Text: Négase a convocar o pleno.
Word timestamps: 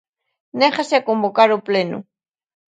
Négase 0.59 0.95
a 0.97 1.05
convocar 1.09 1.49
o 1.57 1.63
pleno. 1.67 1.97